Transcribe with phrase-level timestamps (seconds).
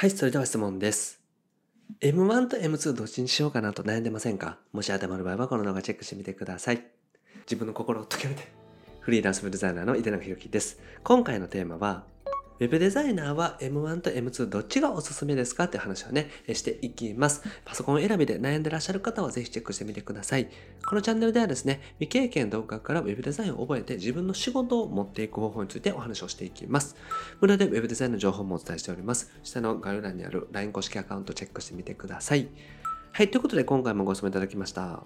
[0.00, 1.20] はい、それでは質問です。
[2.00, 4.58] M1 と M2 どっちにしようかなと悩んでませんか？
[4.72, 6.84] もし当てはまる場合はこの動画チェックしてみてください。
[7.46, 8.46] 自分の心を解けるて。
[9.00, 10.78] フリーランスブデザイナーの井手中宏樹です。
[11.02, 12.04] 今回のテーマは、
[12.60, 17.42] ウェブデザイナーは M1 と M2 どっちがおすすめですかって話をね、していきます。
[17.64, 20.48] パソコン選びで悩んでらっしゃる方はぜひチェックしてみてください。
[20.86, 26.96] このチャンネルではですね、未経験動画からウェブデザインを覚えて自分の仕事を持っていく方法についてお話をしていきます。
[27.40, 29.30] 無料でウェブデザインの情報もお伝えしております。
[29.44, 32.48] 下の概要欄にある LINE 公式アカウントチェックしてみてください。
[33.12, 35.04] はい、ということで今回もご質問いただきました。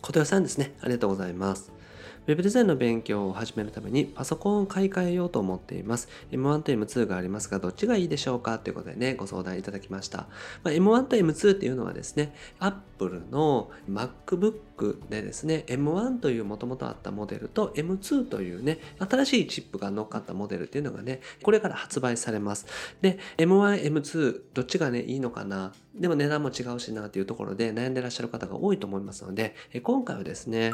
[0.00, 0.74] 小豊さんですね。
[0.80, 1.81] ありがとうございます。
[2.24, 6.08] ウェブデザインの勉強を始めるためにパソコンを買い替えようと思っています。
[6.30, 10.28] M1 と M2 がありますが、どっちがいいでしょうかということでね、ご相談いただきました。
[10.62, 22.66] まあ、M1 と M2 っていうのはですね、Apple の MacBook でですね、M1 というもともとあったモデルと M2 というね、新しいチップが乗っかったモデルっていうのがね、これから発売されます。
[23.00, 25.72] で、M1、M2、どっちがね、いいのかな？
[25.96, 30.72] でも値段も違うしなというところで悩んでらっしゃる方が多いと思いますので、今回はですね、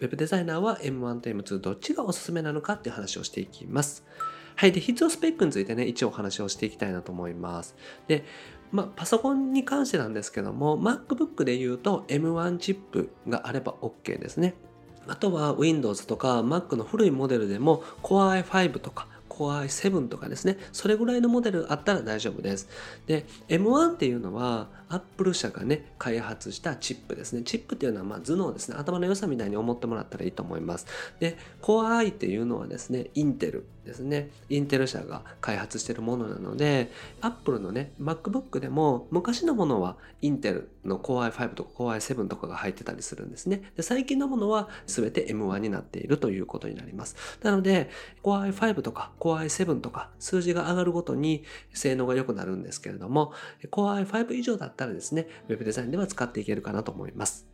[0.00, 4.04] ウェブデザイナーは M1 と M2 どっちがおすすめなのかっていう話をしていきます。
[4.56, 4.72] はい。
[4.72, 7.76] で、必要スペックについてね、一応お話をしていきたいなと思います。
[8.08, 8.24] で、
[8.72, 14.54] まあ、パソコンに関してなんですけども、MacBook で言うと M1 チップがあれば OK ですね。
[15.06, 22.68] あとは Windows とか Mac の古いモデルでも Core i5 とか Core i7 とかですね、それぐらいのモデルあったら大丈夫です。
[23.06, 27.42] で、M1 っていうのは Apple 社がね、開発したチップですね。
[27.42, 28.76] チップっていうのはまあ頭脳ですね。
[28.78, 30.86] 頭の良さみたいに思ってもらったらいいと思います。
[31.20, 34.30] で、Core i っていうのはですね、インテルですね。
[34.48, 43.62] インテル社が開発してるものなので、Apple のね、MacBook でも昔のものはインテルの Core i5 とか Core i7 とかが入ってたりするんですね。
[43.76, 47.16] で最近のものは全て M1 になっているということになります。
[47.42, 47.90] なので、
[48.22, 53.32] Core i5 とか Core i7 とか数字が上がるごとに性能が良くなるんですけれども、
[53.70, 57.46] Core i5 以上だったたらですね、Web デザインでは使っていけるかなと思います。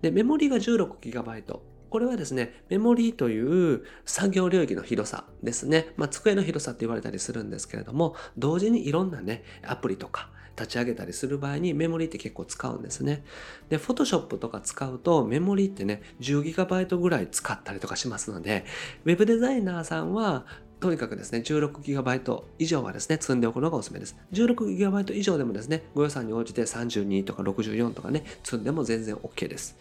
[0.00, 1.60] で、メモリが 16GB。
[1.90, 5.92] これはですね、メモリーという作業領域の広さですね。
[5.96, 13.24] まあ、机の広さって言われたりするんですけれども、同時にいろんなね、アプリとか立ち上げたりする場合にメモリーって結構使うんですね。
[13.68, 18.64] で、Photoshop とか使うとメモリーってね、10GB ぐらい使ったりとかしますので、
[19.04, 20.46] Web デザイナーさんは
[20.80, 24.16] とにかくですね、16GB 以上はですね、積んでおくのがおすすめです。
[24.32, 29.76] 16GB 以上でもですね、ご予算に応じて32とか64とかね、積んでも全然 OK です。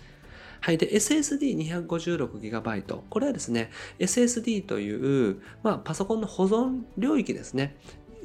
[0.60, 0.78] はい。
[0.78, 3.00] で、SSD256GB。
[3.10, 7.78] これはですね、SSD という、まあ、パソコンの保存領域ですね。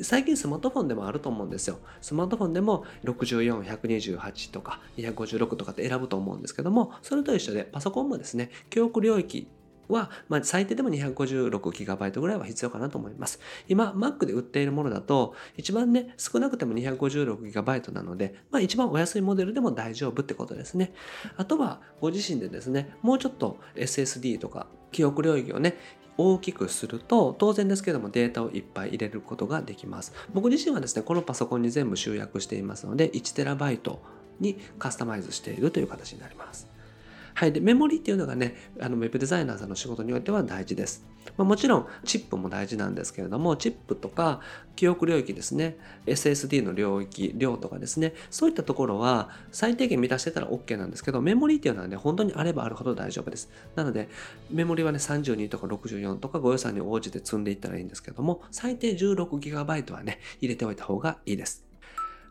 [0.03, 1.79] 最近スマートフォンでもあると思うんですよ。
[2.01, 9.47] スマートフォンでも64、128とか256とかって選ぶと思うんですけども、それと一緒でパソコンもですね、記憶領域
[9.89, 13.41] は、まあ、最低でも 256GB ぐらいは必要かなと思います。
[13.69, 20.93] 今、Mac で売っているものだと、一番ね、少なくても 256GB なので、まあ、一番お安いモデルでも大丈夫ってことですね。
[21.37, 25.77] あとは、ご自身でですね、もうちょっと SSD とか記憶領域をね、
[26.17, 33.99] 大きくすると当然ですけどもデータをいっぱい入れることができます僕自身はですねこのパソコンに全部集約していますので 1TB
[34.41, 36.74] にカスタマイズしているという形になります
[37.35, 37.53] はい。
[37.53, 41.05] で、メモリっていうのがね、あの、ウェブデザイナーさんの仕事においては大事です。
[41.37, 44.41] まあ、もちろん、チップも大事なんですけれども、チップとか
[44.77, 53.51] 記憶領域ですね、SSD の領域、量とかですね、そういったところは最低限満たしてたら OK なんですけど、メモリっていうのはね、本当にあればあるほど大丈夫です。
[53.75, 54.09] なので、
[54.51, 61.64] メモリはね、32とか64とかご予算に応じて積んでいったらいいんですけども、最低 16GB はね、入れておいた方がいいです。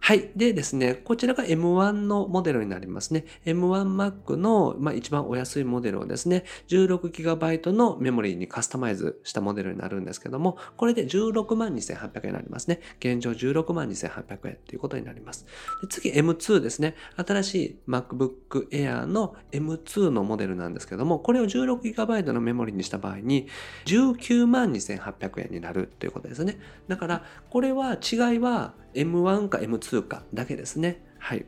[0.06, 0.32] はい。
[0.36, 3.24] でですね、こちらが M1 のモデルになりますね。
[3.46, 12.82] M1Mac の、まあ、一番お安いモデルをですね、16GB のメモリーにカスタマイズしたモデルになるんですけども、これで16万2800円になりますね。
[13.00, 15.46] 現状16万2800円ということになります。
[15.82, 16.96] で次 M2 ですね。
[17.16, 23.48] 新しい MacBook Air の M2 のモデルなんですけども、これを 16GB のメモリーにした場合に、
[23.86, 26.60] 19万2800円になるということですね。
[26.90, 31.02] だから、これは違いは M1 か M2 かだけですね。
[31.20, 31.46] はい。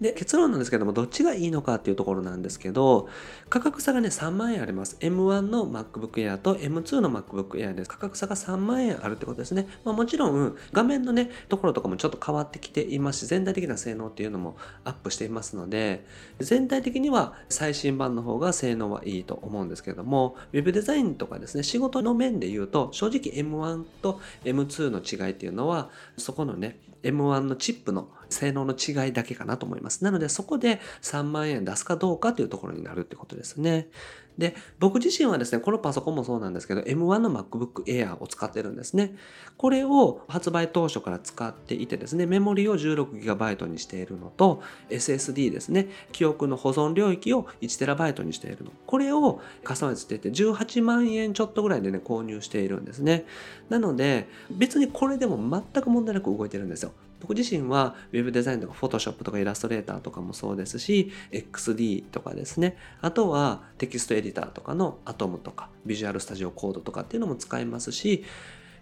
[0.00, 3.08] で、結論なんですけども、どっちがいいのかっていうところなんですけど、
[3.48, 4.96] 価格差がね、3万円あります。
[5.00, 7.90] M1 の MacBook Air と M2 の MacBook Air です。
[7.90, 9.68] 価格差が3万円あるってことですね。
[9.84, 16.06] まあ、もちろん、画面のね、ところとかもちょっと変わってきていますし、全体的な性能っていうのもアップしていますので、
[16.38, 30.04] 全体的には最新版の方が性能はいいと思うんですけども、Web デザインとかですね、仕事の面で言うと、正直 M1 と M2 の違いっていうのは、そこのね、M1 のチップの性能の違いだけかなと思います。
[30.04, 33.88] なのでそこで3万円出すかどうかというところになるってことですね。
[34.38, 39.16] で、僕自身はですね、このパソコンもそうなんですけど、M1 の MacBook Air を使ってるんですね。
[39.56, 48.70] これを発売当初から使っていてですね、メモリを 16GB にしているのと、SSD ですね、記憶の保存領域を 1TB にしているの。
[48.86, 53.26] これをカスタマイズしていて、18万円ちょっとぐらいでね、購入しているんですね。
[53.68, 55.36] なので、別にこれでも
[55.72, 56.92] 全く問題なく動いてるんですよ。
[57.20, 68.24] 僕自身は Web デザインとか Photoshop とかイラストレーターとかもそうですし XD とかですねあとはテキストエディターとかの Atom とか Visual Studio Code とかっていうのも使いますし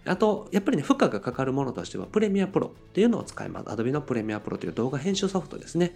[0.07, 3.65] あと、やっぱりね、負荷がかかるものとしては、プレミアプロっていうのを使います。
[3.65, 5.95] Adobe のプレミアプロという動画編集ソフトですね。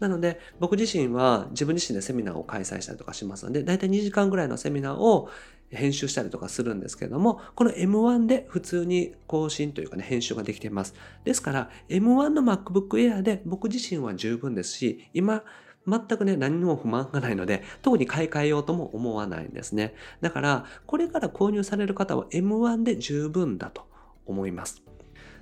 [0.00, 5.28] なので、僕自身は自分自身でセミナーを開催したりとかしますので、だいたい2時間ぐらいのセミナーを
[5.70, 10.94] 編集したりとかするんですけれども、この M1 で普通に更新というかね、編集ができています。
[11.24, 15.42] ですから、M1 の MacBook Air で僕自身は十分ですし、今、
[15.88, 19.94] 全くね、何も不満がないので、特に買い替えようとも思わないんですね。
[20.20, 23.86] だから、これから購入される方は M1 で十分だと
[24.26, 24.82] 思います。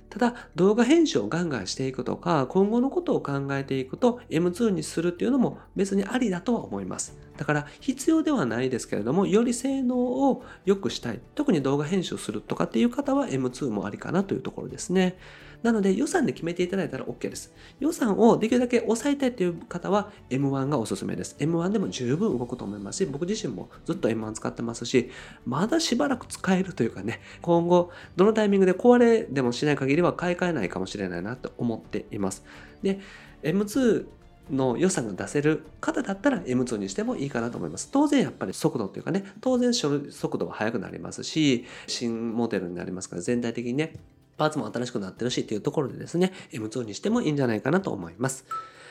[0.09, 7.17] ただ動画編集をガンガンしていくとか今後のことを考えていくと M2 にするっていうのも別にありだとは思います。
[7.37, 11.19] だから必要ではないですけれどもより性能を良くしたい。
[11.35, 15.17] 特に動画編集するとかっていう方は M2 もありかなというところですね。
[15.65, 17.51] なので予算で決めていただいたら OK です。
[17.79, 21.35] 予算をできるだけ抑えたいという方は M1 がおすすめです。
[21.39, 25.09] M1 でも十分動くと思いますし、僕自身もずっと M1 使ってますし、
[25.43, 32.45] まだしばらく使えるというかね、今後どのタイミングで壊れでもしない限りは買い替えないかもしれないなと思っています。
[32.83, 32.99] で、
[33.41, 34.05] M2
[34.51, 37.89] の予算が出せる方だったら M2 にしてもいいかなと思います。
[37.91, 43.95] 当然やっぱり速度というかね、当然速度は速くなりますし、新モデルになりますから全体的にね、
[44.37, 48.45] パーツも新しくなってるしっていうところでですね、M2 にしてもいいんじゃないかなと思います。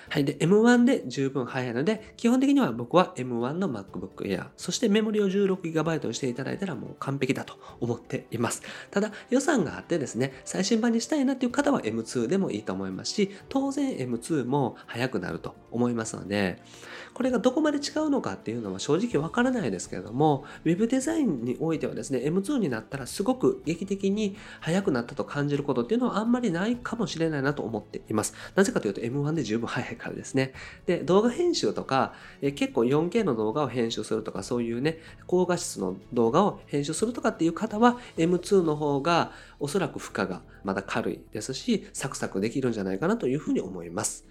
[0.08, 0.24] はい。
[0.24, 8.62] で、M1 で十分早いので、基本的には僕は M1 の MacBook Air、そしてメモリを 16GB にしていただいたらもう完璧だと思っています。
[8.90, 16.62] ただ、予算があってですね、最新版にしたいなっていう方は M2 でもいいと思いますし、当然 M2 も早くなると思いますので、
[17.14, 28.34] これがどこまで違うのかっていうのは正直わからないですけれども、Web デザインにおいてはですね、M2 になったらすごく劇的に速くなったと感じることっていうのはあんまりないかもしれないなと思っています。
[28.56, 30.52] なぜかというと M1 で十分速いからですね。
[30.86, 44.26] で、動画編集とか、え結構 4K の動画を編集するとか、そういうね、高画質の動画を編集するとかっていう方は M2 の方がおそらく負荷がまだ軽いですし、サクサクできるんじゃないかなというふうに思います。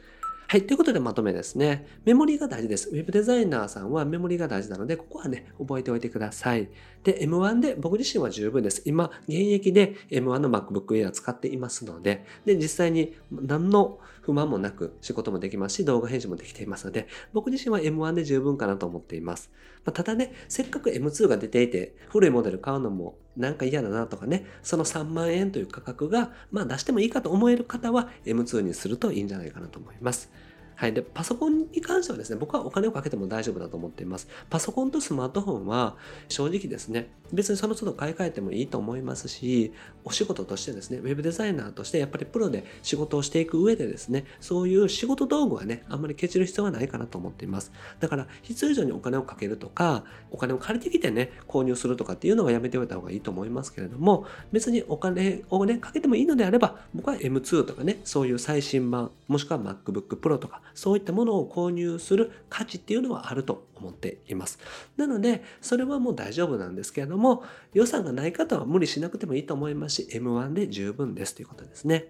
[0.53, 0.67] はい。
[0.67, 1.87] ということでまとめですね。
[2.05, 2.89] メモリーが大事です。
[2.89, 6.69] ウェブデザイナーさんはメモリが大事なので、ここはね、覚えておいてください。
[7.03, 8.83] で、M1 で僕自身は十分です。
[8.85, 19.51] 今、現役で M1 の MacBook Air 使っていますので、で、実際に何の不満もなく仕事もできますし、動画編集もできていますので、僕自身は M1 で十分かなと思っています。
[19.85, 30.31] まあ、ただね、せっかく M2 が出ていて、古いモデル買うのもなんか嫌だなとかね、その3万円という価格が、まあ出してもいいかと思える方は M2 にするといいんじゃないかなと思います。
[30.75, 30.93] はい。
[30.93, 34.27] で、パソコンに関してはですね、僕はお金をかけても大丈夫だと思っています。
[34.49, 35.95] パソコンとスマートフォンは
[36.29, 39.73] 正直ですね、別にその都度買い替えてもいいと思いますし、
[40.03, 47.71] お仕事としてですね、ウェブデザイナーとしてやっぱりプロで仕事をしていく上でですね、そういう仕事道具はね、あんまりケチる必要はないかなと思っています。
[47.99, 63.67] だから、必要以上にお金をかけるとか、お金を借りてきてね、購入するとかっていうのはやめておいた方がいいと思いますけれども、別にお金をね、かけてもいいのであれば、僕は M2 とかね、そういう最新版、もしくは MacBook Pro とか、そういったものを購入する価値っていうのはあると。
[63.83, 64.59] 思っています。
[64.97, 72.07] なので、それはもう大丈夫なんですけれども、予算がない方は無理しなくてもいいと思いますし、M1 で十分ですということですね。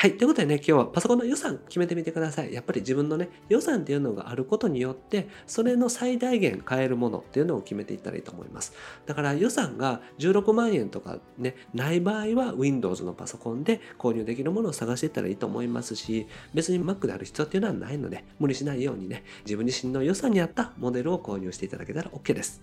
[0.00, 0.16] はい。
[0.16, 2.54] ということでね、今日はパソコンの予算決めてみてください。
[2.54, 8.72] やっぱり自分のね、予算っていうのがあることによって、それの最大限買えるものっていうのを決めていったらいいと思います。
[9.04, 22.62] だから予算が16万円とかね、ない場合は Windows のパソコンで購入できるものを探していったらいいと思いますし、別に Mac である必要っていうのはないので、無理しないようにね、自分自身の予算に合ったモデルをを購入していただけたら OK です。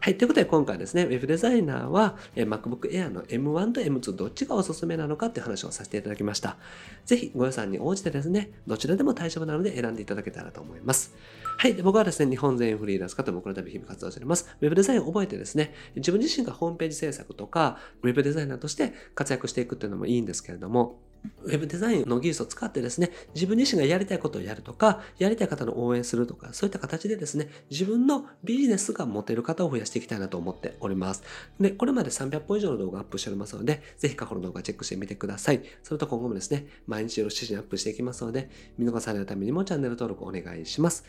[0.00, 0.18] はい。
[0.18, 6.58] ということで今回ですね、Web デザイナーは、え MacBook Air の M1 と M2 どっちがおすすめなのかって話をさせていただきました。
[7.06, 11.12] ぜひご予算に応じてですね、どちらでも大丈夫なので選んでいただけたらと思います。
[11.58, 11.74] はい。
[11.74, 14.56] で僕はですね、日本全員フリーランス化と僕の旅日々活動しております。
[14.60, 21.00] Web デザインを覚えてですね、自分自身がホームページ制作とか、Web デザイナーとして活躍していくっていうのもいいんですけれども、
[21.44, 31.22] ウェブデザインの技術を使ってですね、自分自身がやりたいことをやるとか、やりたい方の応援するとか、そういった形でですね、自分のビジネスが持てる方を増やしていきたいなと思っております。
[31.60, 35.62] で、これまで300本以上の動画アップしておりますので、ぜひ過去の動画チェックしてみてください。
[35.82, 41.04] それと今後もですね、毎日の指示アップしていきますので、見逃さないためにもチャンネル登録お願いします。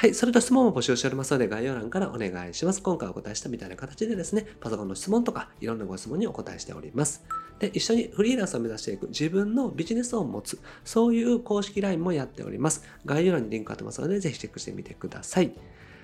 [0.00, 2.80] はい、それと質問も募集しておりますので、概要欄からお願いします。
[2.80, 7.24] 今回お答えしたみたいな形でですね、パソコンの質問とか、いろんなご質問にお答えしております。
[7.58, 12.84] で、一緒にフリーランスを目指していく、自分のビジネスを持つ、そういう公式 LINE もやっております。
[13.04, 15.52] 概要欄にリンク貼ってますので、ぜひチェックしてみてください。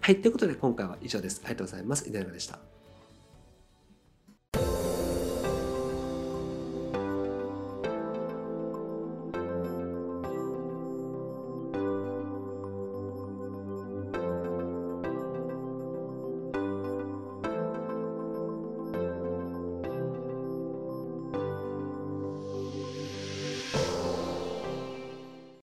[0.01, 1.41] はい、ということで今回は以上です。
[1.45, 2.09] ありがとうございます。
[2.09, 2.59] 井上でした。